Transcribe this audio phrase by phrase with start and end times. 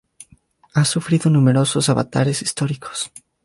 [0.73, 3.11] Ha sufrido numerosos avatares históricos.